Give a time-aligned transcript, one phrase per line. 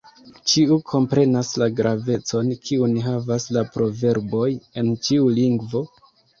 [0.51, 4.51] Ĉiu komprenas la gravecon, kiun havas la proverboj
[4.83, 5.87] en ĉiu lingvo.